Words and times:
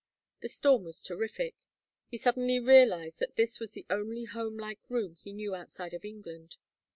The 0.39 0.49
storm 0.49 0.83
was 0.85 0.99
terrific. 1.03 1.53
He 2.07 2.17
suddenly 2.17 2.59
realized 2.59 3.19
that 3.19 3.35
this 3.35 3.59
was 3.59 3.73
the 3.73 3.85
only 3.87 4.25
homelike 4.25 4.89
room 4.89 5.13
he 5.13 5.31
knew 5.31 5.53
outside 5.53 5.93
of 5.93 6.03
England. 6.03 6.57